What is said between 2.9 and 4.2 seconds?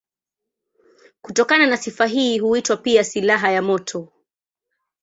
silaha ya moto.